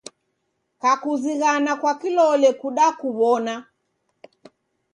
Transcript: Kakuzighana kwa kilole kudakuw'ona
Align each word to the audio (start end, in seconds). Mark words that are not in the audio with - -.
Kakuzighana 0.81 1.71
kwa 1.81 1.93
kilole 2.01 2.49
kudakuw'ona 2.61 3.55